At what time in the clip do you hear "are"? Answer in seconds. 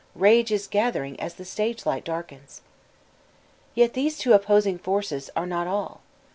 5.35-5.45